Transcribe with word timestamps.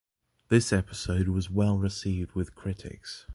The 0.49 0.67
episode 0.75 1.27
was 1.27 1.51
well-received 1.51 2.31
with 2.33 2.55
critics. 2.55 3.27